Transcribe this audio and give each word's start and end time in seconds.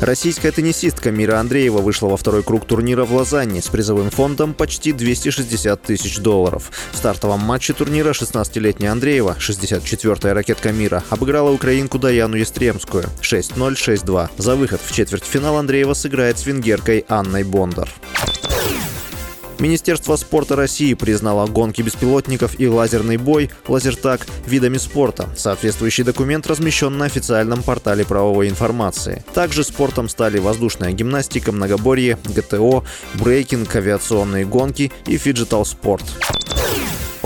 Российская 0.00 0.52
теннисистка 0.52 1.10
Мира 1.10 1.40
Андреева 1.40 1.78
вышла 1.78 2.06
во 2.08 2.16
второй 2.16 2.44
круг 2.44 2.64
турнира 2.64 3.04
в 3.04 3.12
Лозанне 3.12 3.60
с 3.60 3.66
призовым 3.66 4.10
фондом 4.10 4.54
почти 4.54 4.92
260 4.92 5.82
тысяч 5.82 6.18
долларов. 6.18 6.70
В 6.92 6.96
стартовом 6.96 7.40
матче 7.40 7.72
турнира 7.72 8.10
16-летняя 8.10 8.92
Андреева, 8.92 9.36
64-я 9.40 10.34
ракетка 10.34 10.70
мира, 10.70 11.02
обыграла 11.10 11.50
украинку 11.50 11.98
Даяну 11.98 12.36
Естремскую 12.36 13.06
6-0, 13.22 13.72
6-2. 13.72 14.30
За 14.38 14.54
выход 14.54 14.80
в 14.84 14.94
четвертьфинал 14.94 15.56
Андреева 15.56 15.94
сыграет 15.94 16.38
с 16.38 16.46
венгеркой 16.46 17.04
Анной 17.08 17.42
Бондар. 17.42 17.88
Министерство 19.60 20.14
спорта 20.14 20.54
России 20.54 20.94
признало 20.94 21.46
гонки 21.48 21.82
беспилотников 21.82 22.60
и 22.60 22.68
лазерный 22.68 23.16
бой 23.16 23.50
«Лазертаг» 23.66 24.24
видами 24.46 24.78
спорта. 24.78 25.28
Соответствующий 25.36 26.04
документ 26.04 26.46
размещен 26.46 26.96
на 26.96 27.06
официальном 27.06 27.64
портале 27.64 28.04
правовой 28.04 28.48
информации. 28.48 29.24
Также 29.34 29.64
спортом 29.64 30.08
стали 30.08 30.38
воздушная 30.38 30.92
гимнастика, 30.92 31.50
многоборье, 31.50 32.18
ГТО, 32.24 32.84
брейкинг, 33.14 33.74
авиационные 33.74 34.44
гонки 34.44 34.92
и 35.06 35.16
фиджитал 35.16 35.64
спорт. 35.64 36.04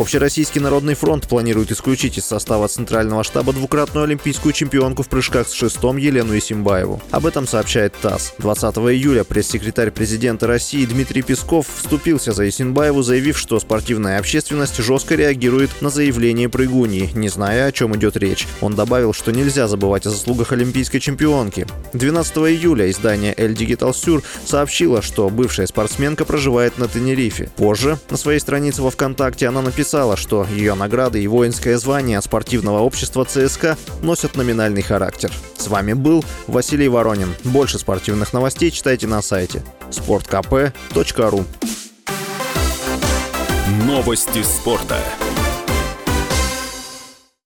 Общероссийский 0.00 0.62
народный 0.62 0.94
фронт 0.94 1.28
планирует 1.28 1.70
исключить 1.72 2.16
из 2.16 2.24
состава 2.24 2.68
Центрального 2.68 3.22
штаба 3.22 3.52
двукратную 3.52 4.04
олимпийскую 4.04 4.54
чемпионку 4.54 5.02
в 5.02 5.08
прыжках 5.08 5.46
с 5.46 5.52
шестом 5.52 5.98
Елену 5.98 6.38
Исинбаеву. 6.38 7.02
Об 7.10 7.26
этом 7.26 7.46
сообщает 7.46 7.94
ТАСС. 8.00 8.32
20 8.38 8.76
июля 8.76 9.24
пресс-секретарь 9.24 9.90
президента 9.90 10.46
России 10.46 10.86
Дмитрий 10.86 11.20
Песков 11.20 11.66
вступился 11.76 12.32
за 12.32 12.48
Исинбаеву, 12.48 13.02
заявив, 13.02 13.36
что 13.36 13.60
спортивная 13.60 14.18
общественность 14.18 14.78
жестко 14.78 15.16
реагирует 15.16 15.82
на 15.82 15.90
заявление 15.90 16.48
прыгуньи, 16.48 17.10
не 17.12 17.28
зная, 17.28 17.66
о 17.66 17.72
чем 17.72 17.94
идет 17.94 18.16
речь. 18.16 18.48
Он 18.62 18.74
добавил, 18.74 19.12
что 19.12 19.32
нельзя 19.32 19.68
забывать 19.68 20.06
о 20.06 20.10
заслугах 20.10 20.52
олимпийской 20.52 21.00
чемпионки. 21.00 21.66
12 21.92 22.36
июля 22.38 22.90
издание 22.90 23.34
El 23.34 23.54
Digital 23.54 23.90
Sur 23.90 24.24
сообщило, 24.46 25.02
что 25.02 25.28
бывшая 25.28 25.66
спортсменка 25.66 26.24
проживает 26.24 26.78
на 26.78 26.88
Тенерифе. 26.88 27.50
Позже 27.56 27.98
на 28.08 28.16
своей 28.16 28.40
странице 28.40 28.80
во 28.80 28.90
ВКонтакте 28.90 29.46
она 29.46 29.60
написала, 29.60 29.89
написала, 29.90 30.16
что 30.16 30.46
ее 30.48 30.74
награды 30.74 31.20
и 31.20 31.26
воинское 31.26 31.76
звание 31.76 32.18
от 32.18 32.24
спортивного 32.24 32.78
общества 32.78 33.24
ЦСКА 33.24 33.76
носят 34.02 34.36
номинальный 34.36 34.82
характер. 34.82 35.32
С 35.58 35.66
вами 35.66 35.94
был 35.94 36.24
Василий 36.46 36.86
Воронин. 36.88 37.34
Больше 37.42 37.76
спортивных 37.80 38.32
новостей 38.32 38.70
читайте 38.70 39.08
на 39.08 39.20
сайте 39.20 39.64
sportkp.ru 39.90 41.44
Новости 43.84 44.44
спорта. 44.44 44.98